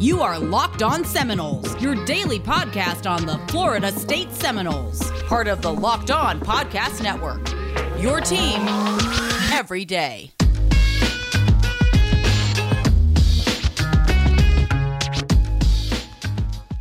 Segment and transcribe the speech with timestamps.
[0.00, 5.62] You are Locked On Seminoles, your daily podcast on the Florida State Seminoles, part of
[5.62, 7.48] the Locked On Podcast Network.
[8.02, 8.66] Your team
[9.52, 10.32] every day.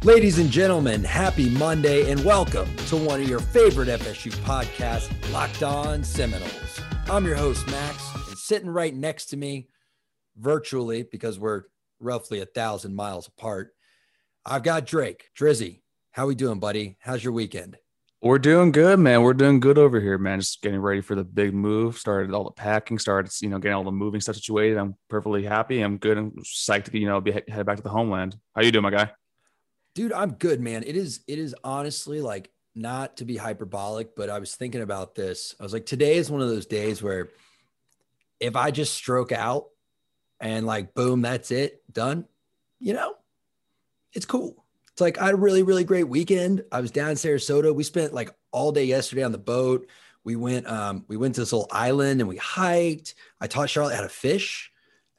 [0.03, 5.61] Ladies and gentlemen, happy Monday and welcome to one of your favorite FSU podcasts, Locked
[5.61, 6.81] On Seminoles.
[7.07, 9.67] I'm your host, Max, and sitting right next to me,
[10.35, 11.65] virtually, because we're
[12.03, 13.73] roughly a thousand miles apart.
[14.45, 15.29] I've got Drake.
[15.37, 16.97] Drizzy, how we doing, buddy?
[16.99, 17.77] How's your weekend?
[18.21, 19.21] We're doing good, man.
[19.21, 20.39] We're doing good over here, man.
[20.39, 21.97] Just getting ready for the big move.
[21.97, 22.97] Started all the packing.
[22.97, 24.77] Started, you know, getting all the moving stuff situated.
[24.77, 25.81] I'm perfectly happy.
[25.81, 26.17] I'm good.
[26.17, 28.37] I'm psyched to, you know, be head back to the homeland.
[28.55, 29.11] How you doing, my guy?
[29.95, 30.83] Dude, I'm good, man.
[30.83, 31.21] It is.
[31.27, 35.55] It is honestly like not to be hyperbolic, but I was thinking about this.
[35.59, 37.29] I was like, today is one of those days where
[38.39, 39.65] if I just stroke out
[40.43, 42.25] and like boom, that's it, done.
[42.79, 43.15] You know,
[44.11, 44.63] it's cool.
[44.91, 46.63] It's like I had a really, really great weekend.
[46.71, 47.73] I was down in Sarasota.
[47.73, 49.87] We spent like all day yesterday on the boat.
[50.25, 53.15] We went, um, we went to this little island and we hiked.
[53.41, 54.69] I taught Charlotte how to fish.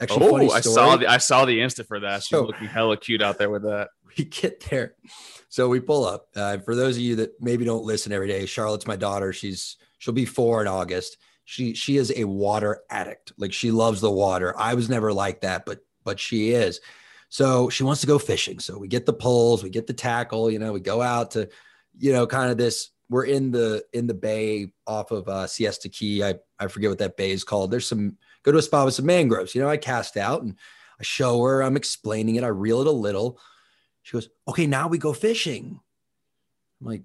[0.00, 2.22] Actually, oh, I saw the I saw the Insta for that.
[2.22, 3.88] She's so, looking hella cute out there with that.
[4.16, 4.94] We get there,
[5.48, 6.28] so we pull up.
[6.36, 9.32] Uh, for those of you that maybe don't listen every day, Charlotte's my daughter.
[9.32, 13.32] She's she'll be four in August she she is a water addict.
[13.36, 14.54] Like she loves the water.
[14.58, 16.80] I was never like that, but but she is.
[17.28, 18.58] So she wants to go fishing.
[18.58, 21.48] So we get the poles, we get the tackle, you know, we go out to,
[21.98, 22.90] you know, kind of this.
[23.10, 26.24] We're in the in the bay off of uh, Siesta Key.
[26.24, 27.70] I I forget what that bay is called.
[27.70, 29.54] There's some go to a spot with some mangroves.
[29.54, 30.56] You know, I cast out and
[30.98, 31.62] I show her.
[31.62, 32.44] I'm explaining it.
[32.44, 33.38] I reel it a little.
[34.02, 35.80] She goes, "Okay, now we go fishing."
[36.80, 37.02] I'm like,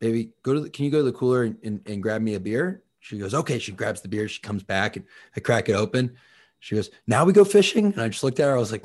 [0.00, 2.34] "Baby, go to the, can you go to the cooler and, and, and grab me
[2.34, 3.58] a beer?" She goes, okay.
[3.58, 4.28] She grabs the beer.
[4.28, 6.16] She comes back and I crack it open.
[6.60, 7.86] She goes, now we go fishing.
[7.86, 8.54] And I just looked at her.
[8.54, 8.84] I was like,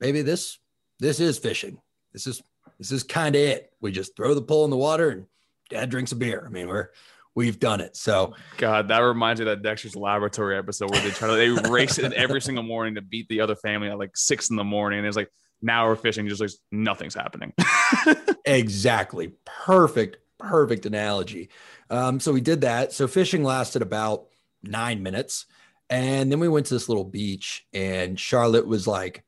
[0.00, 0.58] maybe this,
[1.00, 1.80] this is fishing.
[2.12, 2.42] This is,
[2.78, 3.72] this is kind of it.
[3.80, 5.26] We just throw the pole in the water and
[5.68, 6.44] dad drinks a beer.
[6.46, 6.90] I mean, we're,
[7.34, 7.96] we've done it.
[7.96, 11.68] So God, that reminds me of that Dexter's Laboratory episode where they try to they
[11.68, 14.64] race it every single morning to beat the other family at like six in the
[14.64, 15.00] morning.
[15.00, 17.52] And it's like now we're fishing, just like nothing's happening.
[18.44, 19.32] exactly.
[19.44, 21.50] Perfect, perfect analogy.
[21.90, 22.92] Um, so we did that.
[22.92, 24.26] So fishing lasted about
[24.62, 25.46] nine minutes.
[25.88, 29.22] And then we went to this little beach, and Charlotte was like,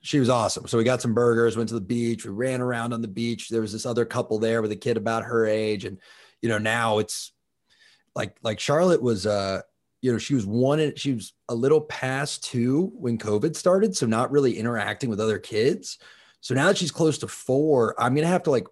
[0.00, 0.66] she was awesome.
[0.66, 3.48] So we got some burgers, went to the beach, we ran around on the beach.
[3.48, 5.84] There was this other couple there with a kid about her age.
[5.84, 5.98] And,
[6.40, 7.32] you know, now it's
[8.16, 9.60] like, like Charlotte was, uh,
[10.00, 13.94] you know, she was one, she was a little past two when COVID started.
[13.94, 15.98] So not really interacting with other kids.
[16.40, 18.66] So now that she's close to four, I'm going to have to like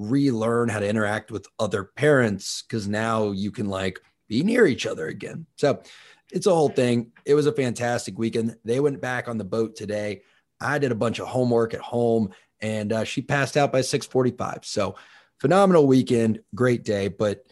[0.00, 4.86] relearn how to interact with other parents because now you can like be near each
[4.86, 5.46] other again.
[5.56, 5.82] So
[6.32, 7.12] it's a whole thing.
[7.26, 8.56] It was a fantastic weekend.
[8.64, 10.22] They went back on the boat today.
[10.60, 12.30] I did a bunch of homework at home
[12.60, 14.64] and uh, she passed out by 645.
[14.64, 14.96] So
[15.38, 17.08] phenomenal weekend, great day.
[17.08, 17.46] But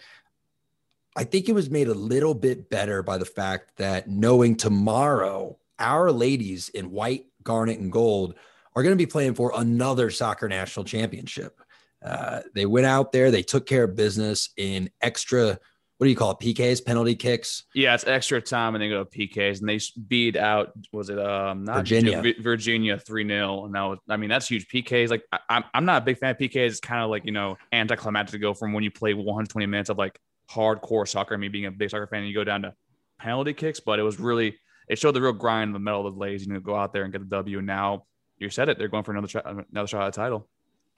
[1.17, 5.59] I think it was made a little bit better by the fact that knowing tomorrow
[5.79, 8.35] our ladies in white, garnet, and gold
[8.75, 11.61] are going to be playing for another soccer national championship.
[12.03, 15.59] Uh, they went out there, they took care of business in extra.
[15.99, 16.39] What do you call it?
[16.39, 17.65] PKs, penalty kicks.
[17.75, 20.71] Yeah, it's extra time, and they go to PKs, and they beat out.
[20.93, 22.23] Was it um not Virginia?
[22.41, 23.99] Virginia three 0 and that was.
[24.09, 24.69] I mean, that's huge.
[24.69, 26.67] PKs, like I, I'm not a big fan of PKs.
[26.69, 29.91] It's kind of like you know anticlimactic to go from when you play 120 minutes
[29.91, 31.37] of like hardcore soccer.
[31.37, 32.75] Me being a big soccer fan, and you go down to
[33.19, 34.57] penalty kicks, but it was really
[34.89, 36.47] it showed the real grind in the middle of the ladies.
[36.47, 37.59] You know, go out there and get the W.
[37.59, 38.07] And now
[38.39, 40.49] you said it, they're going for another shot, another shot at the title.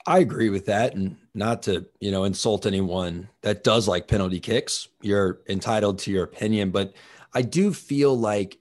[0.05, 0.95] I agree with that.
[0.95, 4.87] And not to, you know, insult anyone that does like penalty kicks.
[5.01, 6.71] You're entitled to your opinion.
[6.71, 6.93] But
[7.33, 8.57] I do feel like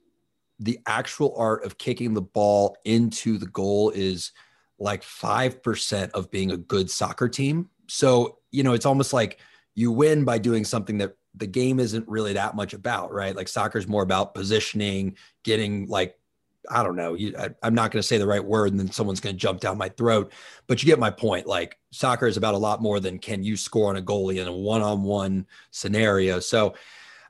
[0.58, 4.32] the actual art of kicking the ball into the goal is
[4.78, 7.70] like 5% of being a good soccer team.
[7.88, 9.40] So, you know, it's almost like
[9.74, 13.34] you win by doing something that the game isn't really that much about, right?
[13.34, 16.19] Like soccer is more about positioning, getting like
[16.68, 17.14] I don't know.
[17.14, 19.40] You, I, am not going to say the right word, and then someone's going to
[19.40, 20.32] jump down my throat.
[20.66, 21.46] But you get my point.
[21.46, 24.48] Like soccer is about a lot more than can you score on a goalie in
[24.48, 26.40] a one-on-one scenario.
[26.40, 26.74] So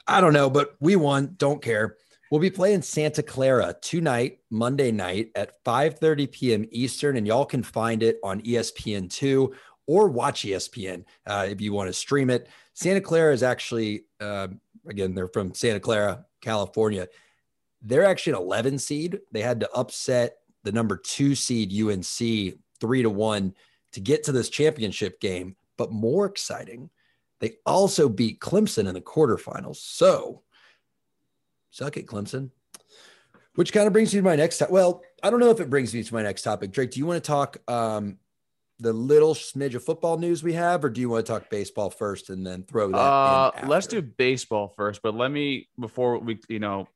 [0.06, 1.34] I don't know, but we won.
[1.38, 1.96] Don't care.
[2.30, 6.66] We'll be playing Santa Clara tonight, Monday night at 5:30 p.m.
[6.70, 9.54] Eastern, and y'all can find it on ESPN two
[9.86, 12.48] or watch ESPN uh, if you want to stream it.
[12.74, 14.46] Santa Clara is actually, uh,
[14.86, 17.08] again, they're from Santa Clara, California
[17.82, 19.20] they're actually an 11 seed.
[19.32, 23.54] They had to upset the number two seed UNC three to one
[23.92, 25.56] to get to this championship game.
[25.76, 26.90] But more exciting,
[27.40, 29.76] they also beat Clemson in the quarterfinals.
[29.76, 30.42] So,
[31.70, 32.50] suck it, Clemson.
[33.54, 34.58] Which kind of brings me to my next.
[34.58, 36.70] To- well, I don't know if it brings me to my next topic.
[36.70, 38.18] Drake, do you want to talk um,
[38.80, 41.90] the little smidge of football news we have, or do you want to talk baseball
[41.90, 42.96] first and then throw that?
[42.96, 46.88] Uh, let's do baseball first, but let me before we you know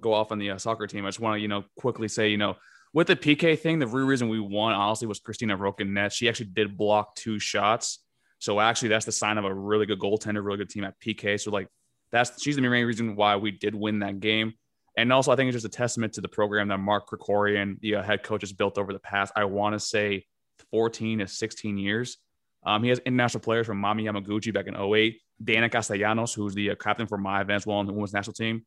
[0.00, 1.04] go off on the uh, soccer team.
[1.04, 2.56] I just want to you know quickly say you know
[2.92, 5.80] with the PK thing, the real reason we won honestly was Cristina Roque
[6.10, 8.00] She actually did block two shots,
[8.38, 11.40] so actually that's the sign of a really good goaltender, really good team at PK.
[11.40, 11.68] So like
[12.10, 14.54] that's she's the main reason why we did win that game.
[14.96, 17.96] And also, I think it's just a testament to the program that Mark Krikorian, the
[17.96, 19.32] uh, head coach, has built over the past.
[19.36, 20.26] I want to say
[20.70, 22.18] 14 to 16 years.
[22.64, 26.70] Um, he has international players from Mami Yamaguchi back in 08, Deyna Castellanos, who's the
[26.70, 28.64] uh, captain for my the women's national team.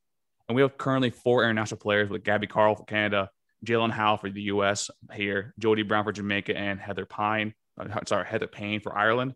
[0.48, 3.30] And we have currently four international players with Gabby Carle for Canada,
[3.66, 4.90] Jaelin Howell for the U.S.
[5.14, 9.36] here, Jody Brown for Jamaica, and Heather Pine, uh, sorry, Heather Payne for Ireland.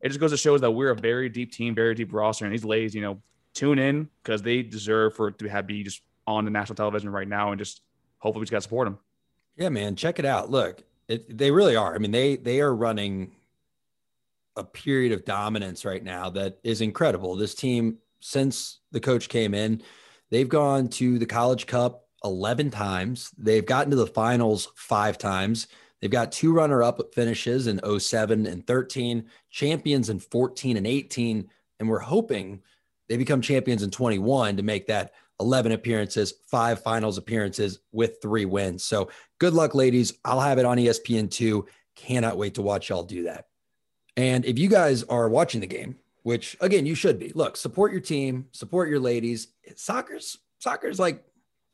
[0.00, 2.44] It just goes to show that we're a very deep team, very deep roster.
[2.44, 3.20] And these ladies, you know,
[3.54, 7.28] tune in because they deserve for to have be just on the national television right
[7.28, 7.80] now and just
[8.18, 8.98] hopefully we just got to support them.
[9.56, 10.50] Yeah, man, check it out.
[10.50, 11.94] Look, it, they really are.
[11.94, 13.32] I mean, they they are running
[14.56, 17.36] a period of dominance right now that is incredible.
[17.36, 19.82] This team, since the coach came in,
[20.30, 23.30] they've gone to the College Cup 11 times.
[23.36, 25.68] They've gotten to the finals five times.
[26.00, 31.48] They've got two runner up finishes in 07 and 13, champions in 14 and 18.
[31.78, 32.62] And we're hoping
[33.08, 38.44] they become champions in 21 to make that 11 appearances, five finals appearances with three
[38.44, 38.84] wins.
[38.84, 40.14] So good luck, ladies.
[40.24, 41.66] I'll have it on ESPN2.
[41.94, 43.46] Cannot wait to watch y'all do that.
[44.16, 47.92] And if you guys are watching the game, which again, you should be, look, support
[47.92, 49.48] your team, support your ladies.
[49.76, 51.22] Soccer's soccer's like,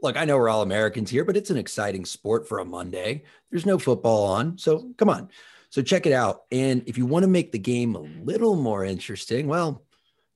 [0.03, 3.23] look, I know we're all Americans here, but it's an exciting sport for a Monday.
[3.51, 4.59] There's no football on.
[4.59, 5.31] So come on.
[5.71, 6.43] So check it out.
[6.51, 9.85] And if you want to make the game a little more interesting, well,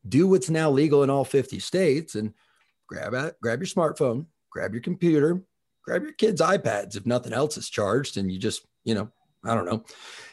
[0.09, 2.33] do what's now legal in all 50 states and
[2.87, 5.43] grab it, grab your smartphone, grab your computer,
[5.85, 9.11] grab your kids' iPads if nothing else is charged, and you just, you know,
[9.45, 9.85] I don't know,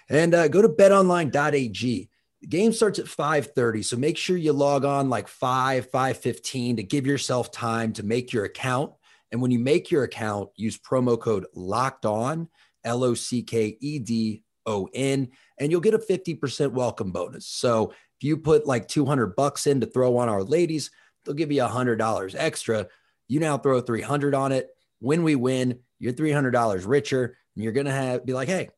[0.10, 2.10] and uh, go to betonline.ag.
[2.42, 6.84] The game starts at 5:30, so make sure you log on like 5, 5:15 to
[6.84, 8.94] give yourself time to make your account.
[9.32, 12.50] And when you make your account, use promo code Locked On,
[12.84, 15.30] L O C K E D O N,
[15.60, 17.48] and you'll get a 50% welcome bonus.
[17.48, 20.92] So if you put like 200 bucks in to throw on our ladies,
[21.24, 22.88] they'll give you a hundred dollars extra.
[23.28, 24.70] You now throw 300 on it.
[25.00, 28.70] When we win, you're $300 richer and you're going to have be like, Hey,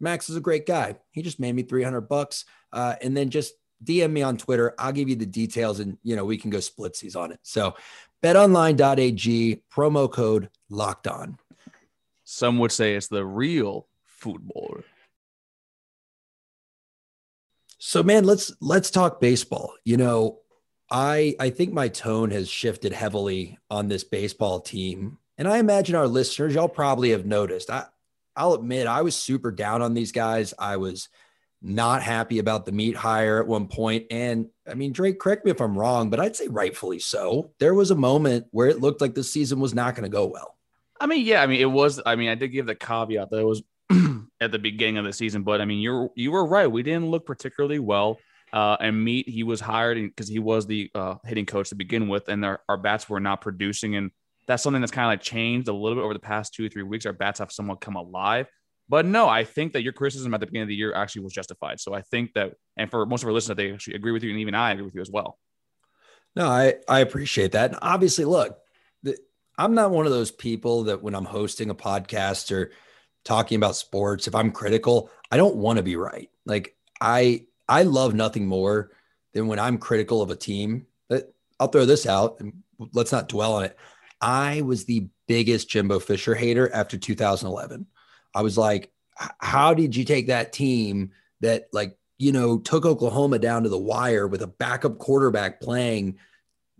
[0.00, 0.96] Max is a great guy.
[1.10, 2.44] He just made me 300 bucks.
[2.72, 3.54] Uh, and then just
[3.84, 4.74] DM me on Twitter.
[4.78, 7.40] I'll give you the details and, you know, we can go splitsies on it.
[7.42, 7.74] So
[8.22, 11.38] betonline.ag promo code locked on.
[12.24, 14.80] Some would say it's the real football.
[17.78, 19.72] So man, let's let's talk baseball.
[19.84, 20.40] You know,
[20.90, 25.18] I I think my tone has shifted heavily on this baseball team.
[25.36, 27.70] And I imagine our listeners, y'all probably have noticed.
[27.70, 27.86] I
[28.36, 30.54] I'll admit I was super down on these guys.
[30.58, 31.08] I was
[31.60, 34.06] not happy about the meat hire at one point.
[34.10, 37.50] And I mean, Drake, correct me if I'm wrong, but I'd say rightfully so.
[37.58, 40.26] There was a moment where it looked like the season was not going to go
[40.26, 40.56] well.
[41.00, 42.00] I mean, yeah, I mean, it was.
[42.04, 43.62] I mean, I did give the caveat that it was
[44.40, 46.66] at the beginning of the season, but I mean, you're you were right.
[46.66, 48.18] We didn't look particularly well.
[48.52, 52.08] Uh, and Meat, he was hired because he was the uh, hitting coach to begin
[52.08, 53.96] with, and our, our bats were not producing.
[53.96, 54.10] And
[54.46, 56.68] that's something that's kind of like changed a little bit over the past two or
[56.68, 57.06] three weeks.
[57.06, 58.46] Our bats have somewhat come alive.
[58.88, 61.34] But no, I think that your criticism at the beginning of the year actually was
[61.34, 61.78] justified.
[61.78, 64.30] So I think that, and for most of our listeners, they actually agree with you,
[64.30, 65.38] and even I agree with you as well.
[66.34, 67.70] No, I I appreciate that.
[67.70, 68.58] And obviously, look,
[69.02, 69.18] the,
[69.58, 72.70] I'm not one of those people that when I'm hosting a podcast or
[73.24, 76.30] talking about sports, if I'm critical, I don't want to be right.
[76.46, 78.90] Like I I love nothing more
[79.34, 80.86] than when I'm critical of a team.
[81.08, 83.76] But I'll throw this out and let's not dwell on it.
[84.20, 87.86] I was the biggest Jimbo Fisher hater after 2011.
[88.34, 88.90] I was like,
[89.38, 93.78] how did you take that team that like, you know, took Oklahoma down to the
[93.78, 96.18] wire with a backup quarterback playing,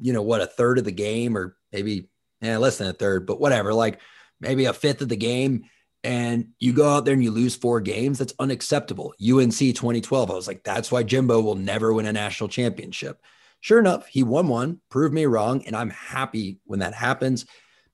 [0.01, 2.09] you know, what a third of the game or maybe
[2.41, 4.01] yeah, less than a third, but whatever, like
[4.41, 5.65] maybe a fifth of the game
[6.05, 9.15] and you go out there and you lose four games, that's unacceptable.
[9.21, 13.21] UNC 2012, I was like, that's why Jimbo will never win a national championship.
[13.61, 17.47] Sure enough, he won one, proved me wrong, and I'm happy when that happens.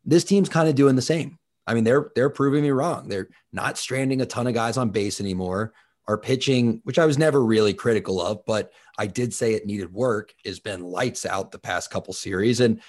[0.05, 1.39] This team's kind of doing the same.
[1.67, 3.09] I mean, they're they're proving me wrong.
[3.09, 5.73] They're not stranding a ton of guys on base anymore.
[6.07, 9.91] Our pitching, which I was never really critical of, but I did say it needed
[9.91, 12.61] work, has been lights out the past couple series.
[12.61, 12.83] And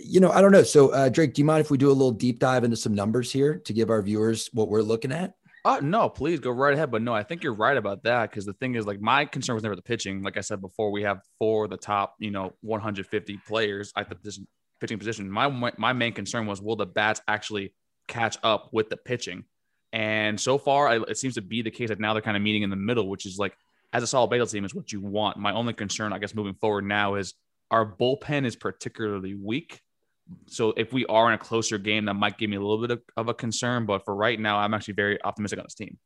[0.00, 0.62] you know, I don't know.
[0.62, 2.94] So, uh, Drake, do you mind if we do a little deep dive into some
[2.94, 5.34] numbers here to give our viewers what we're looking at?
[5.64, 6.90] Uh, no, please go right ahead.
[6.90, 9.54] But no, I think you're right about that because the thing is, like, my concern
[9.54, 10.22] was never the pitching.
[10.22, 14.10] Like I said before, we have four of the top, you know, 150 players at
[14.10, 14.46] the
[14.80, 15.30] pitching position.
[15.30, 17.72] My my main concern was will the bats actually
[18.08, 19.44] catch up with the pitching?
[19.92, 22.62] And so far, it seems to be the case that now they're kind of meeting
[22.62, 23.56] in the middle, which is like
[23.92, 25.38] as a solid baseball team is what you want.
[25.38, 27.34] My only concern, I guess, moving forward now is
[27.70, 29.80] our bullpen is particularly weak.
[30.46, 32.90] So if we are in a closer game, that might give me a little bit
[32.90, 33.86] of, of a concern.
[33.86, 35.98] But for right now, I'm actually very optimistic on this team.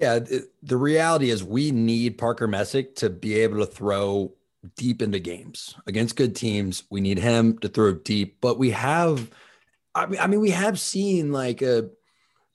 [0.00, 0.20] Yeah,
[0.62, 4.34] the reality is we need Parker Messick to be able to throw
[4.76, 6.84] deep into games against good teams.
[6.90, 9.30] We need him to throw deep, but we have,
[9.94, 11.88] I mean, I mean, we have seen like a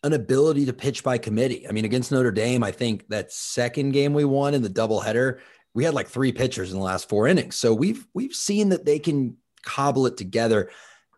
[0.03, 1.67] an ability to pitch by committee.
[1.67, 5.39] I mean, against Notre Dame, I think that second game we won in the doubleheader,
[5.73, 7.55] we had like three pitchers in the last four innings.
[7.55, 10.69] So we've we've seen that they can cobble it together.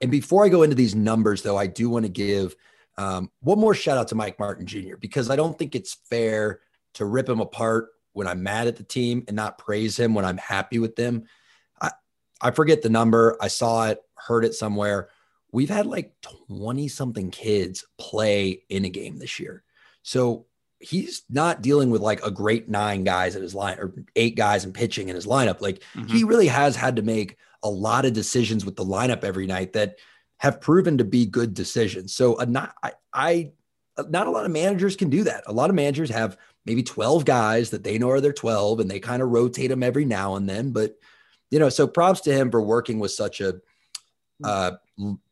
[0.01, 2.55] And before I go into these numbers, though, I do want to give
[2.97, 4.97] um, one more shout out to Mike Martin Jr.
[4.99, 6.59] because I don't think it's fair
[6.95, 10.25] to rip him apart when I'm mad at the team and not praise him when
[10.25, 11.23] I'm happy with them.
[11.81, 11.91] I,
[12.41, 13.37] I forget the number.
[13.41, 15.09] I saw it, heard it somewhere.
[15.51, 16.13] We've had like
[16.47, 19.63] 20 something kids play in a game this year.
[20.03, 20.45] So
[20.79, 24.65] he's not dealing with like a great nine guys in his line or eight guys
[24.65, 25.61] and pitching in his lineup.
[25.61, 26.07] Like mm-hmm.
[26.07, 29.73] he really has had to make a lot of decisions with the lineup every night
[29.73, 29.97] that
[30.37, 32.13] have proven to be good decisions.
[32.13, 33.51] So uh, not I, I
[34.09, 35.43] not a lot of managers can do that.
[35.47, 38.89] A lot of managers have maybe 12 guys that they know are their 12 and
[38.89, 40.71] they kind of rotate them every now and then.
[40.71, 40.95] But,
[41.51, 43.61] you know, so props to him for working with such a
[44.43, 44.71] uh,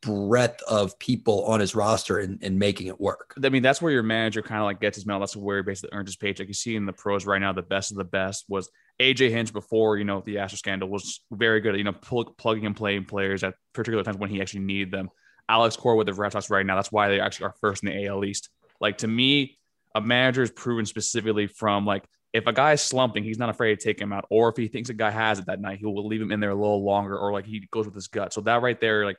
[0.01, 3.33] breadth of people on his roster and, and making it work.
[3.43, 5.19] I mean, that's where your manager kind of like gets his medal.
[5.19, 6.47] That's where he basically earns his paycheck.
[6.47, 8.69] You see in the pros right now, the best of the best was
[9.01, 11.93] AJ Hinch before, you know, the Astro scandal was very good at, you know,
[12.37, 15.09] plugging and playing players at particular times when he actually needed them.
[15.49, 16.75] Alex Cora with the Red Sox right now.
[16.75, 18.49] That's why they actually are first in the AL East.
[18.79, 19.57] Like to me,
[19.93, 23.77] a manager is proven specifically from like if a guy is slumping, he's not afraid
[23.77, 24.25] to take him out.
[24.29, 26.39] Or if he thinks a guy has it that night, he will leave him in
[26.39, 28.31] there a little longer, or like he goes with his gut.
[28.33, 29.17] So that right there, like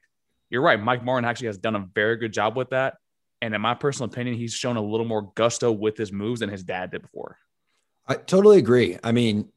[0.48, 2.94] you're right, Mike Martin actually has done a very good job with that.
[3.42, 6.48] And in my personal opinion, he's shown a little more gusto with his moves than
[6.48, 7.36] his dad did before.
[8.06, 8.98] I totally agree.
[9.04, 9.51] I mean,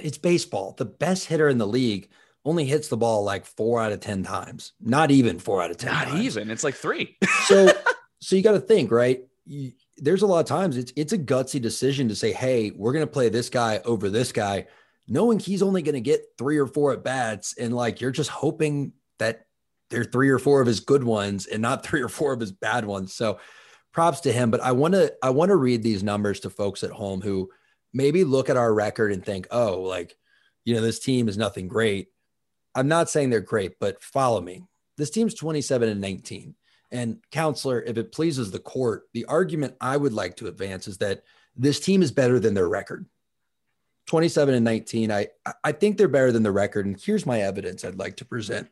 [0.00, 0.74] it's baseball.
[0.76, 2.08] The best hitter in the league
[2.44, 5.76] only hits the ball like four out of 10 times, not even four out of
[5.76, 5.92] 10.
[5.92, 6.20] Not times.
[6.24, 6.50] even.
[6.50, 7.16] It's like three.
[7.46, 7.72] so,
[8.20, 9.20] so you got to think, right?
[9.44, 12.92] You, there's a lot of times it's, it's a gutsy decision to say, Hey, we're
[12.92, 14.66] going to play this guy over this guy,
[15.08, 17.56] knowing he's only going to get three or four at bats.
[17.58, 19.46] And like, you're just hoping that
[19.90, 22.52] they're three or four of his good ones and not three or four of his
[22.52, 23.12] bad ones.
[23.12, 23.38] So
[23.92, 24.50] props to him.
[24.50, 27.50] But I want to, I want to read these numbers to folks at home who
[27.96, 30.16] maybe look at our record and think, oh, like,
[30.64, 32.08] you know, this team is nothing great.
[32.74, 34.64] I'm not saying they're great, but follow me.
[34.98, 36.54] This team's 27 and 19.
[36.92, 40.98] And counselor, if it pleases the court, the argument I would like to advance is
[40.98, 41.22] that
[41.56, 43.06] this team is better than their record.
[44.06, 45.10] 27 and 19.
[45.10, 45.28] I
[45.64, 46.86] I think they're better than the record.
[46.86, 48.68] And here's my evidence I'd like to present.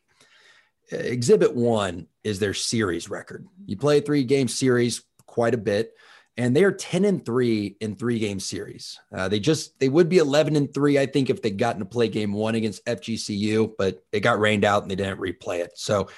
[0.93, 3.49] Exhibit one is their series record.
[3.66, 5.95] You play a three game series quite a bit
[6.37, 8.99] and they are 10 and 3 in three game series.
[9.14, 11.87] Uh, they just they would be 11 and 3 i think if they'd gotten to
[11.87, 15.73] play game one against fgcu but it got rained out and they didn't replay it.
[15.76, 16.09] So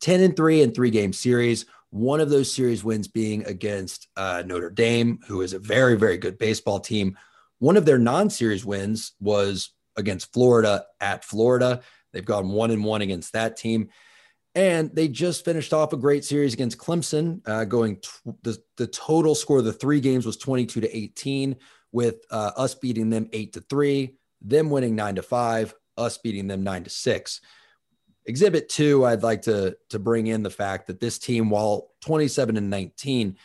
[0.00, 1.66] 10 and 3 in three game series.
[1.90, 6.18] One of those series wins being against uh, notre dame who is a very very
[6.18, 7.16] good baseball team.
[7.58, 11.80] One of their non-series wins was against florida at florida.
[12.12, 13.88] They've gone one and one against that team
[14.58, 18.08] and they just finished off a great series against Clemson, uh, going t-
[18.42, 21.54] the, the total score of the three games was 22 to 18,
[21.92, 26.48] with uh, us beating them eight to three, them winning nine to five, us beating
[26.48, 27.40] them nine to six.
[28.26, 32.56] Exhibit two, I'd like to, to bring in the fact that this team, while 27
[32.56, 33.36] and 19,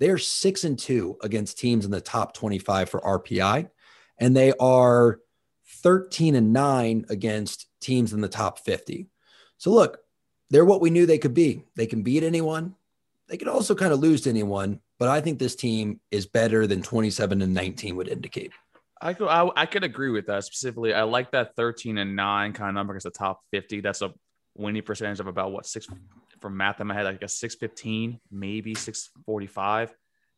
[0.00, 3.70] they are six and two against teams in the top 25 for RPI,
[4.18, 5.20] and they are
[5.84, 9.06] 13 and nine against teams in the top 50.
[9.58, 9.98] So, look,
[10.50, 11.64] they're what we knew they could be.
[11.76, 12.74] They can beat anyone.
[13.28, 16.66] They could also kind of lose to anyone, but I think this team is better
[16.66, 18.52] than 27 and 19 would indicate.
[19.02, 20.94] I could I, I could agree with that specifically.
[20.94, 23.80] I like that 13 and 9 kind of number because the top 50.
[23.80, 24.14] That's a
[24.54, 25.86] winning percentage of about what six
[26.40, 29.94] from math in my head, I guess 615, maybe 645.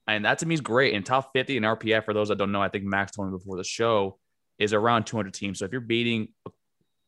[0.07, 0.95] And that to me is great.
[0.95, 3.37] And top 50 in RPI, for those that don't know, I think Max told me
[3.37, 4.19] before the show,
[4.59, 5.59] is around 200 teams.
[5.59, 6.29] So if you're beating,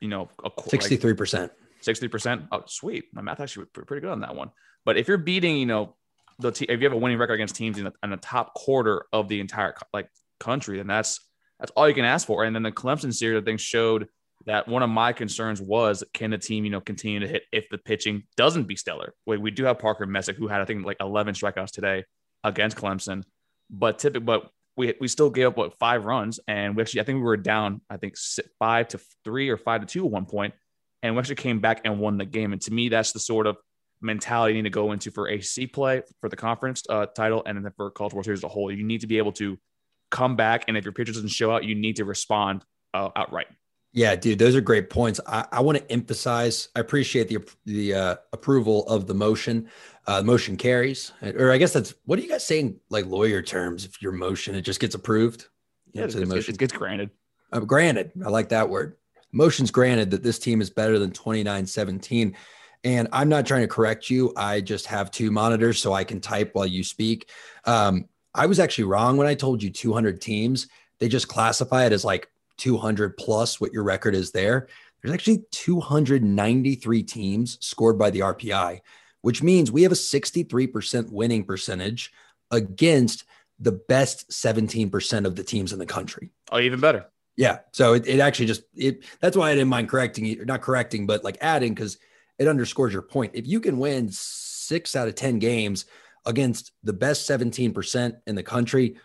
[0.01, 1.41] you know, a, 63%.
[1.41, 1.51] Like,
[1.87, 2.49] 60%.
[2.53, 3.05] Oh, sweet.
[3.13, 4.51] My math actually was pretty good on that one.
[4.85, 5.97] But if you're beating, you know,
[6.39, 8.55] the t- if you have a winning record against teams in the, in the top
[8.55, 10.09] quarter of the entire like
[10.39, 11.21] country, then that's
[11.59, 12.45] that's all you can ask for.
[12.45, 14.09] And then the Clemson series, I think, showed
[14.47, 17.69] that one of my concerns was can the team, you know, continue to hit if
[17.69, 19.15] the pitching doesn't be stellar.
[19.27, 22.05] We, we do have Parker Messick, who had I think like 11 strikeouts today
[22.43, 23.23] against Clemson,
[23.69, 27.05] but typically, but we we still gave up what five runs, and we actually I
[27.05, 28.15] think we were down I think
[28.59, 30.55] five to three or five to two at one point,
[31.03, 32.53] and we actually came back and won the game.
[32.53, 33.57] And to me, that's the sort of
[34.01, 37.65] mentality you need to go into for ACC play for the conference uh, title and
[37.65, 38.71] then for College World Series as a whole.
[38.71, 39.59] You need to be able to
[40.11, 42.65] come back, and if your pitcher doesn't show out, you need to respond
[42.95, 43.47] uh, outright.
[43.93, 45.19] Yeah, dude, those are great points.
[45.27, 46.69] I, I want to emphasize.
[46.77, 49.69] I appreciate the the uh, approval of the motion.
[50.07, 52.81] Uh, motion carries, or I guess that's what are you guys saying?
[52.89, 55.49] Like lawyer terms, if your motion it just gets approved.
[55.93, 57.11] Yeah, it gets, it gets granted.
[57.53, 58.97] Uh, granted, I like that word.
[59.33, 62.35] Motion's granted that this team is better than 29-17.
[62.83, 64.33] And I'm not trying to correct you.
[64.37, 67.29] I just have two monitors so I can type while you speak.
[67.65, 70.69] Um, I was actually wrong when I told you 200 teams.
[70.99, 74.69] They just classify it as like 200 plus what your record is there.
[75.03, 78.81] There's actually 293 teams scored by the RPI,
[79.23, 82.13] which means we have a 63% winning percentage
[82.51, 83.25] against
[83.59, 86.31] the best 17% of the teams in the country.
[86.51, 87.07] Oh, even better.
[87.41, 87.61] Yeah.
[87.73, 91.07] So it, it actually just it that's why I didn't mind correcting you, not correcting,
[91.07, 91.97] but like adding because
[92.39, 93.33] it underscores your point.
[93.35, 95.87] If you can win six out of 10 games
[96.27, 98.97] against the best 17% in the country,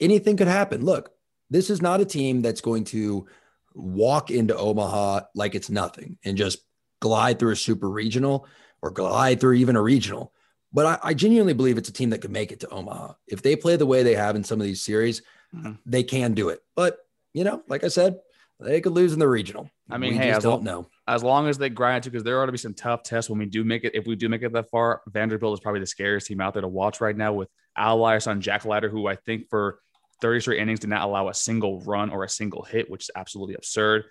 [0.00, 0.84] anything could happen.
[0.84, 1.10] Look,
[1.50, 3.26] this is not a team that's going to
[3.74, 6.60] walk into Omaha like it's nothing and just
[7.00, 8.46] glide through a super regional
[8.80, 10.32] or glide through even a regional.
[10.72, 13.14] But I, I genuinely believe it's a team that can make it to Omaha.
[13.26, 15.22] If they play the way they have in some of these series,
[15.52, 15.72] mm-hmm.
[15.84, 16.60] they can do it.
[16.76, 16.98] But,
[17.34, 18.18] you know, like I said,
[18.60, 19.68] they could lose in the regional.
[19.90, 22.40] I mean, we hey, I don't know as long as they grind to, because there
[22.40, 23.94] ought to be some tough tests when we do make it.
[23.94, 26.62] If we do make it that far, Vanderbilt is probably the scariest team out there
[26.62, 29.80] to watch right now with Al Elias on Jack Leiter, who I think for
[30.22, 33.10] 30 straight innings did not allow a single run or a single hit, which is
[33.14, 34.04] absolutely absurd.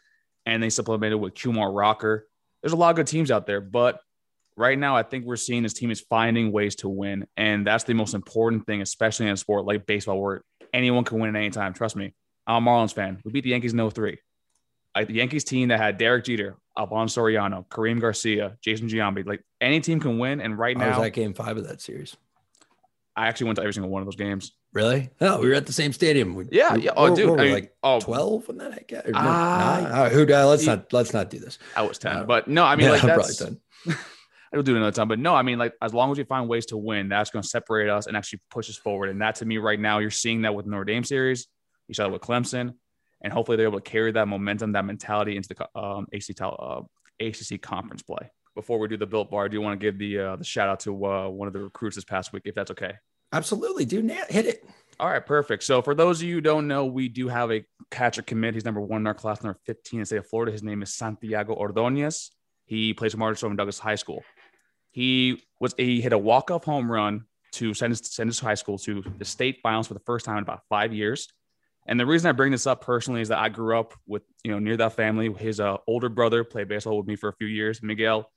[0.46, 2.28] And they supplemented with Kumar Rocker.
[2.62, 4.00] There's a lot of good teams out there, but
[4.56, 7.26] right now I think we're seeing this team is finding ways to win.
[7.38, 11.20] And that's the most important thing, especially in a sport like baseball where anyone can
[11.20, 11.74] win at any time.
[11.74, 12.14] Trust me.
[12.46, 13.22] I'm a Marlins fan.
[13.24, 14.18] We beat the Yankees in 03
[14.96, 19.42] like the Yankees team that had Derek Jeter, Alfonso Soriano, Karim Garcia, Jason Giambi, like
[19.60, 20.42] any team can win.
[20.42, 22.16] And right now, was that game five of that series?
[23.16, 24.54] I actually went to every single one of those games.
[24.72, 25.12] Really?
[25.22, 26.34] No, we were at the same stadium.
[26.34, 26.92] We, yeah, we, yeah.
[26.98, 28.48] Oh, dude, I mean, like twelve.
[28.48, 29.06] when that got.
[29.06, 30.24] Uh, nah, who?
[30.24, 31.60] Uh, let's not let's not do this.
[31.76, 33.38] I was ten, uh, but no, I mean, yeah, like that's.
[33.38, 33.98] Probably 10.
[34.52, 36.26] I will do it another time, but no, I mean, like as long as we
[36.26, 39.10] find ways to win, that's going to separate us and actually push us forward.
[39.10, 41.48] And that to me, right now, you're seeing that with Notre Dame series.
[41.88, 42.74] You saw it with Clemson
[43.24, 46.82] and hopefully they're able to carry that momentum, that mentality into the um, ACC, uh,
[47.20, 48.30] ACC conference play.
[48.56, 50.70] Before we do the built bar, I do want to give the uh, the shout
[50.70, 52.94] out to uh, one of the recruits this past week, if that's okay.
[53.32, 54.12] Absolutely, dude.
[54.30, 54.64] Hit it.
[55.00, 55.64] All right, perfect.
[55.64, 58.54] So for those of you who don't know, we do have a catcher commit.
[58.54, 60.52] He's number one in our class, number 15 in the state of Florida.
[60.52, 62.30] His name is Santiago Ordonez.
[62.66, 64.24] He plays for Marshall Douglas High School.
[64.92, 68.78] He was he hit a walk-off home run to send us, send to high school
[68.80, 71.28] to the state finals for the first time in about five years.
[71.86, 74.52] And the reason I bring this up personally is that I grew up with, you
[74.52, 75.32] know, near that family.
[75.34, 78.32] His uh, older brother played baseball with me for a few years, Miguel.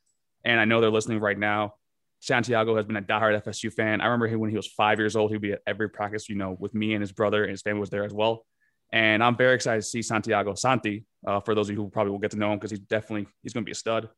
[0.45, 1.75] And I know they're listening right now.
[2.21, 4.01] Santiago has been a diehard FSU fan.
[4.01, 5.31] I remember him when he was five years old.
[5.31, 7.81] He'd be at every practice, you know, with me and his brother, and his family
[7.81, 8.45] was there as well.
[8.93, 11.05] And I'm very excited to see Santiago Santi.
[11.27, 13.29] Uh, for those of you who probably will get to know him, because he's definitely
[13.43, 14.09] he's going to be a stud.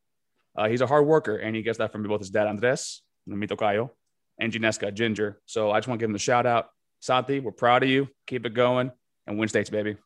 [0.56, 3.58] Uh, he's a hard worker, and he gets that from both his dad Andres, Mito
[3.58, 3.92] Cayo,
[4.38, 5.40] and Ginesca Ginger.
[5.46, 6.68] So I just want to give him a shout out.
[7.00, 8.08] Santi, we're proud of you.
[8.26, 8.90] Keep it going
[9.28, 9.96] and win states, baby.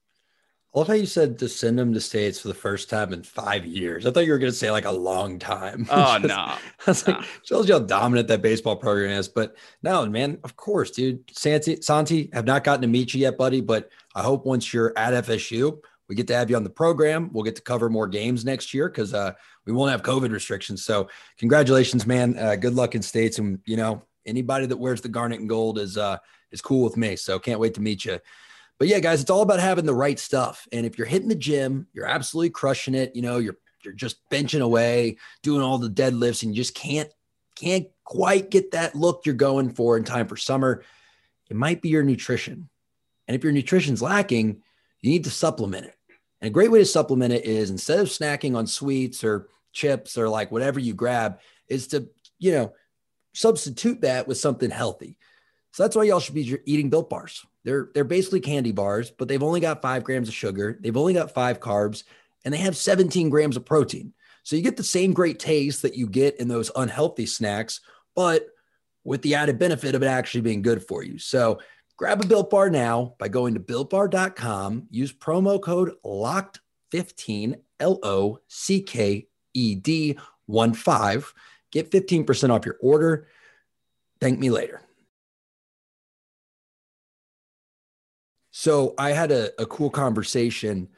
[0.74, 3.22] I love how you said to send him to states for the first time in
[3.22, 4.06] five years.
[4.06, 5.86] I thought you were going to say like a long time.
[5.90, 6.54] Oh Just, no!
[6.86, 7.18] Was nah.
[7.18, 9.28] like, shows you how dominant that baseball program is.
[9.28, 11.22] But no, man, of course, dude.
[11.30, 13.60] Santi, Santi, have not gotten to meet you yet, buddy.
[13.60, 17.30] But I hope once you're at FSU, we get to have you on the program.
[17.32, 19.32] We'll get to cover more games next year because uh,
[19.66, 20.86] we won't have COVID restrictions.
[20.86, 21.08] So
[21.38, 22.38] congratulations, man.
[22.38, 25.78] Uh, good luck in states, and you know anybody that wears the garnet and gold
[25.78, 26.16] is uh,
[26.50, 27.16] is cool with me.
[27.16, 28.18] So can't wait to meet you.
[28.82, 30.66] But yeah, guys, it's all about having the right stuff.
[30.72, 33.14] And if you're hitting the gym, you're absolutely crushing it.
[33.14, 37.08] You know, you're you're just benching away, doing all the deadlifts, and you just can't
[37.54, 40.82] can't quite get that look you're going for in time for summer.
[41.48, 42.68] It might be your nutrition.
[43.28, 44.60] And if your nutrition's lacking,
[45.00, 45.94] you need to supplement it.
[46.40, 50.18] And a great way to supplement it is instead of snacking on sweets or chips
[50.18, 52.08] or like whatever you grab, is to,
[52.40, 52.72] you know,
[53.32, 55.18] substitute that with something healthy.
[55.72, 57.44] So that's why y'all should be eating built bars.
[57.64, 60.78] They're they're basically candy bars, but they've only got five grams of sugar.
[60.80, 62.04] They've only got five carbs,
[62.44, 64.12] and they have 17 grams of protein.
[64.42, 67.80] So you get the same great taste that you get in those unhealthy snacks,
[68.14, 68.48] but
[69.04, 71.18] with the added benefit of it actually being good for you.
[71.18, 71.60] So
[71.96, 74.88] grab a built bar now by going to builtbar.com.
[74.90, 81.34] Use promo code LOCKED15 L O C K E D 1 5.
[81.70, 83.28] Get 15% off your order.
[84.20, 84.82] Thank me later.
[88.52, 90.88] So I had a, a cool conversation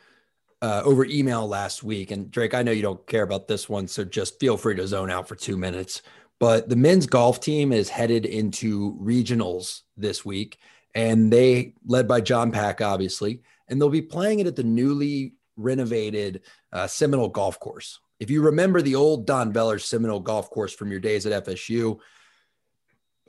[0.60, 2.10] uh, over email last week.
[2.10, 4.86] And Drake, I know you don't care about this one, so just feel free to
[4.86, 6.02] zone out for two minutes.
[6.40, 10.58] But the men's golf team is headed into regionals this week,
[10.94, 15.34] and they led by John Pak, obviously, and they'll be playing it at the newly
[15.56, 18.00] renovated uh, Seminole Golf Course.
[18.18, 21.98] If you remember the old Don Veller Seminole Golf Course from your days at FSU,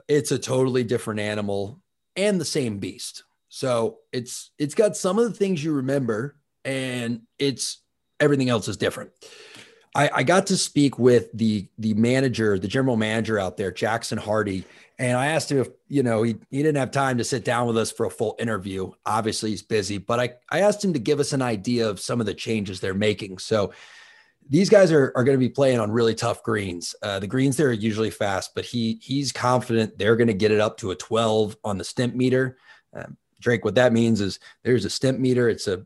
[0.08, 1.82] it's a totally different animal
[2.16, 3.24] and the same beast.
[3.56, 7.82] So it's it's got some of the things you remember, and it's
[8.20, 9.12] everything else is different.
[9.96, 14.18] I, I got to speak with the the manager, the general manager out there, Jackson
[14.18, 14.66] Hardy,
[15.00, 17.66] and I asked him if you know he he didn't have time to sit down
[17.66, 18.92] with us for a full interview.
[19.06, 22.20] Obviously, he's busy, but I I asked him to give us an idea of some
[22.20, 23.38] of the changes they're making.
[23.38, 23.72] So
[24.50, 26.94] these guys are, are going to be playing on really tough greens.
[27.02, 30.52] Uh, the greens there are usually fast, but he he's confident they're going to get
[30.52, 32.56] it up to a 12 on the Stimpmeter.
[32.94, 33.16] Um,
[33.46, 35.52] Drake, what that means is there's a Stimpmeter.
[35.52, 35.86] It's a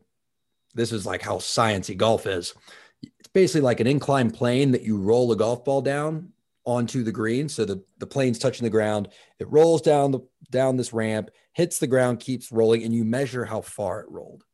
[0.74, 2.54] this is like how sciencey golf is.
[3.02, 6.32] It's basically like an inclined plane that you roll a golf ball down
[6.64, 7.50] onto the green.
[7.50, 9.08] So the, the plane's touching the ground.
[9.38, 10.20] It rolls down the
[10.50, 14.44] down this ramp, hits the ground, keeps rolling, and you measure how far it rolled.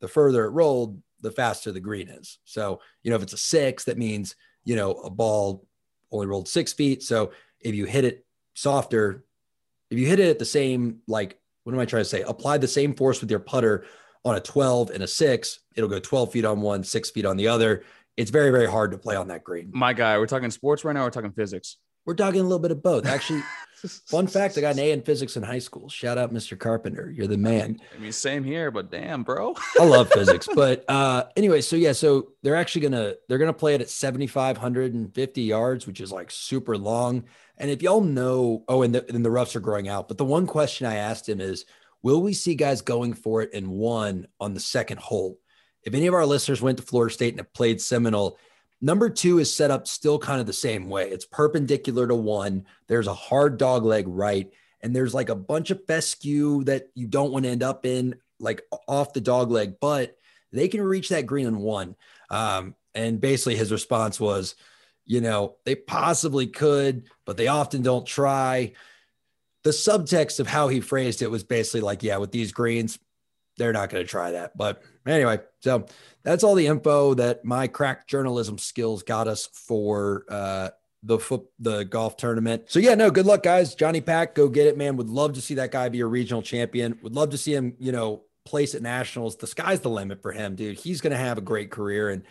[0.00, 2.38] The further it rolled, the faster the green is.
[2.44, 5.68] So, you know, if it's a six, that means, you know, a ball
[6.10, 7.04] only rolled six feet.
[7.04, 9.24] So if you hit it softer,
[9.88, 12.22] if you hit it at the same, like, what am I trying to say?
[12.22, 13.84] Apply the same force with your putter
[14.24, 17.36] on a 12 and a six, it'll go 12 feet on one, six feet on
[17.36, 17.82] the other.
[18.16, 19.70] It's very, very hard to play on that green.
[19.74, 21.02] My guy, we're talking sports right now.
[21.02, 21.76] We're talking physics.
[22.04, 23.06] We're talking a little bit of both.
[23.06, 23.42] Actually,
[24.06, 25.88] Fun fact: I got an A in physics in high school.
[25.88, 26.58] Shout out, Mr.
[26.58, 27.10] Carpenter.
[27.10, 27.80] You're the man.
[27.94, 29.54] I mean, same here, but damn, bro.
[29.78, 33.74] I love physics, but uh, anyway, so yeah, so they're actually gonna they're gonna play
[33.74, 37.24] it at 7,550 yards, which is like super long.
[37.58, 40.08] And if y'all know, oh, and the, and the roughs are growing out.
[40.08, 41.66] But the one question I asked him is,
[42.02, 45.38] will we see guys going for it in one on the second hole?
[45.82, 48.38] If any of our listeners went to Florida State and have played Seminole,
[48.80, 51.08] Number two is set up still kind of the same way.
[51.08, 52.66] It's perpendicular to one.
[52.86, 54.50] There's a hard dog leg right,
[54.82, 58.16] and there's like a bunch of fescue that you don't want to end up in,
[58.38, 60.18] like off the dog leg, but
[60.52, 61.96] they can reach that green in one.
[62.30, 64.54] Um, and basically, his response was,
[65.04, 68.72] you know, they possibly could, but they often don't try.
[69.62, 72.98] The subtext of how he phrased it was basically like, yeah, with these greens,
[73.56, 74.56] they're not going to try that.
[74.56, 75.86] But anyway, so
[76.22, 80.70] that's all the info that my crack journalism skills got us for uh,
[81.02, 82.64] the foot the golf tournament.
[82.68, 83.74] So yeah, no, good luck, guys.
[83.74, 84.96] Johnny Pak, go get it, man.
[84.96, 86.98] Would love to see that guy be a regional champion.
[87.02, 89.36] Would love to see him, you know, place at nationals.
[89.36, 90.78] The sky's the limit for him, dude.
[90.78, 92.22] He's going to have a great career, and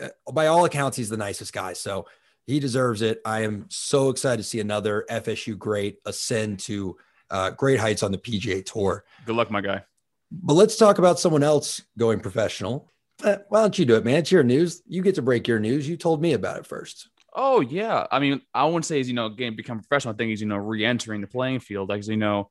[0.00, 1.72] uh, by all accounts, he's the nicest guy.
[1.72, 2.06] So
[2.46, 3.20] he deserves it.
[3.24, 6.96] I am so excited to see another FSU great ascend to
[7.30, 9.04] uh, great heights on the PGA Tour.
[9.26, 9.84] Good luck, my guy.
[10.30, 12.90] But let's talk about someone else going professional.
[13.22, 14.16] Uh, why don't you do it, man?
[14.16, 14.82] It's your news.
[14.86, 15.88] You get to break your news.
[15.88, 17.08] You told me about it first.
[17.34, 20.14] Oh yeah, I mean, I wouldn't say he's you know getting become professional.
[20.14, 21.88] I think he's you know re-entering the playing field.
[21.88, 22.50] Like you know,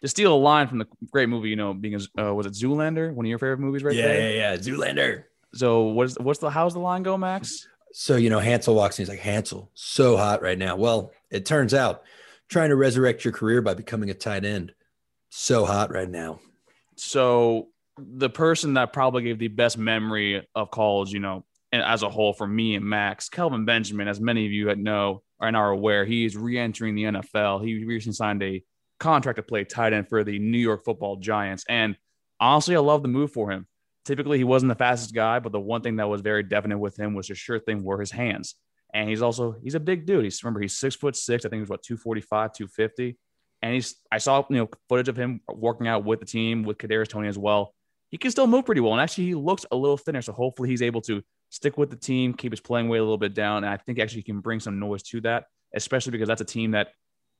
[0.00, 2.52] to steal a line from the great movie, you know, being a, uh, was it
[2.52, 4.32] Zoolander, one of your favorite movies, right yeah, there?
[4.32, 5.24] Yeah, yeah, Zoolander.
[5.54, 7.66] So what's what's the how's the line go, Max?
[7.92, 9.02] So you know, Hansel walks in.
[9.02, 10.76] He's like, Hansel, so hot right now.
[10.76, 12.02] Well, it turns out,
[12.48, 14.72] trying to resurrect your career by becoming a tight end,
[15.30, 16.40] so hot right now.
[16.96, 22.02] So the person that probably gave the best memory of college, you know, and as
[22.02, 25.70] a whole for me and Max, Kelvin Benjamin, as many of you know and are
[25.70, 27.64] aware, he is re-entering the NFL.
[27.64, 28.62] He recently signed a
[29.00, 31.96] contract to play tight end for the New York Football Giants, and
[32.40, 33.66] honestly, I love the move for him.
[34.04, 36.98] Typically, he wasn't the fastest guy, but the one thing that was very definite with
[36.98, 38.56] him was a sure thing were his hands.
[38.92, 40.24] And he's also he's a big dude.
[40.24, 41.44] He's remember he's six foot six.
[41.44, 43.16] I think he was what 245, 250.
[43.62, 46.78] And he's I saw you know footage of him working out with the team with
[46.78, 47.74] Kadarius Toney as well.
[48.10, 50.20] He can still move pretty well, and actually he looks a little thinner.
[50.22, 53.18] So hopefully he's able to stick with the team, keep his playing weight a little
[53.18, 55.44] bit down, and I think actually he can bring some noise to that,
[55.74, 56.88] especially because that's a team that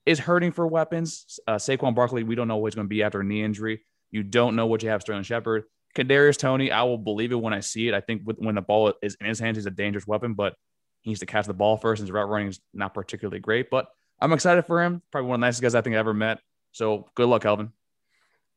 [0.06, 1.38] is hurting for weapons.
[1.46, 3.84] Uh, Saquon Barkley, we don't know what he's going to be after a knee injury.
[4.10, 5.64] You don't know what you have Sterling Shepard.
[5.96, 7.94] Kadarius Toney, I will believe it when I see it.
[7.94, 10.54] I think with, when the ball is in his hands, he's a dangerous weapon, but
[11.02, 12.00] he needs to catch the ball first.
[12.00, 13.86] And his route running is not particularly great, but
[14.22, 15.02] I'm excited for him.
[15.10, 16.38] Probably one of the nicest guys I think I ever met.
[16.70, 17.72] So good luck, Kelvin.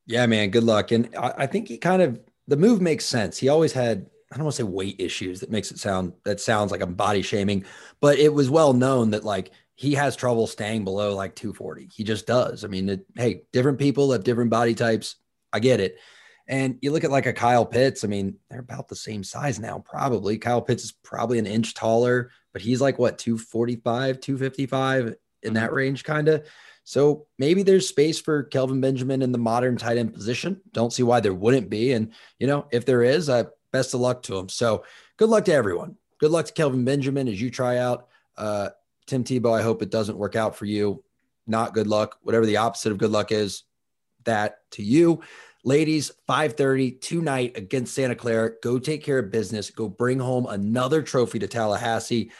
[0.06, 0.92] Yeah, man, good luck.
[0.92, 3.36] And I, I think he kind of the move makes sense.
[3.36, 6.40] He always had I don't want to say weight issues that makes it sound that
[6.40, 7.64] sounds like I'm body shaming,
[8.00, 11.88] but it was well known that like he has trouble staying below like 240.
[11.92, 12.64] He just does.
[12.64, 15.16] I mean, it, hey, different people have different body types.
[15.52, 15.98] I get it.
[16.48, 19.58] And you look at like a Kyle Pitts, I mean, they're about the same size
[19.58, 20.38] now, probably.
[20.38, 25.62] Kyle Pitts is probably an inch taller, but he's like what 245, 255 in mm-hmm.
[25.62, 26.46] that range, kind of.
[26.84, 30.60] So maybe there's space for Kelvin Benjamin in the modern tight end position.
[30.72, 31.92] Don't see why there wouldn't be.
[31.92, 34.48] And, you know, if there is, I, best of luck to him.
[34.48, 34.84] So
[35.16, 35.96] good luck to everyone.
[36.18, 38.08] Good luck to Kelvin Benjamin as you try out.
[38.36, 38.70] Uh,
[39.06, 41.02] Tim Tebow, I hope it doesn't work out for you.
[41.46, 42.18] Not good luck.
[42.22, 43.64] Whatever the opposite of good luck is,
[44.24, 45.22] that to you.
[45.64, 48.52] Ladies, 5:30 tonight against Santa Clara.
[48.62, 49.70] Go take care of business.
[49.70, 52.30] Go bring home another trophy to Tallahassee.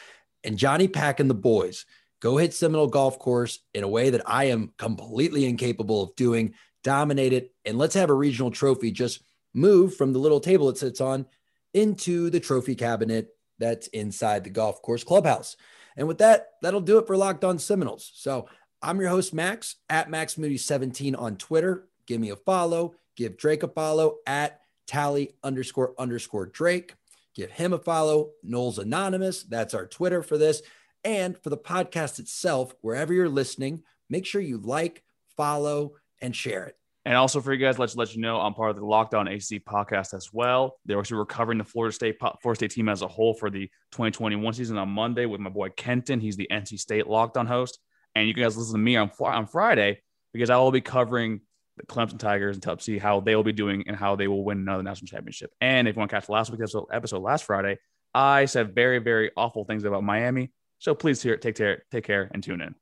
[0.43, 1.85] And Johnny Pak and the boys,
[2.21, 6.53] go hit Seminole Golf Course in a way that I am completely incapable of doing.
[6.83, 9.21] Dominate it, and let's have a regional trophy just
[9.53, 11.25] move from the little table it sits on
[11.73, 15.57] into the trophy cabinet that's inside the golf course clubhouse.
[15.97, 18.11] And with that, that'll do it for Locked On Seminoles.
[18.13, 18.47] So
[18.81, 21.87] I'm your host, Max, at Max Moody 17 on Twitter.
[22.05, 22.95] Give me a follow.
[23.15, 26.93] Give Drake a follow at tally underscore underscore Drake.
[27.35, 28.31] Give him a follow.
[28.47, 29.43] Noles Anonymous.
[29.43, 30.61] That's our Twitter for this.
[31.03, 35.03] And for the podcast itself, wherever you're listening, make sure you like,
[35.35, 36.75] follow, and share it.
[37.07, 39.29] And also for you guys, let's let you know I'm part of the Locked On
[39.29, 40.77] ACC podcast as well.
[40.85, 44.53] They're actually recovering the Florida State Florida State team as a whole for the 2021
[44.53, 46.19] season on Monday with my boy Kenton.
[46.19, 47.79] He's the NC State Locked On host,
[48.13, 50.01] and you guys listen to me on on Friday
[50.33, 51.39] because I will be covering
[51.77, 54.57] the Clemson Tigers and see how they will be doing and how they will win
[54.57, 55.51] another national championship.
[55.61, 57.77] And if you want to catch last week's episode last Friday,
[58.13, 60.51] I said very very awful things about Miami.
[60.79, 62.75] So please here take care take care and tune in.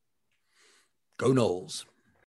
[1.18, 1.86] Go Noles.